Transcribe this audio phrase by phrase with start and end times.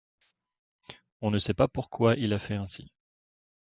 [1.21, 2.91] On ne sait pas pourquoi il a fait ainsi.